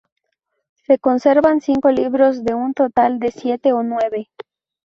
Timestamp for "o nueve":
3.71-4.29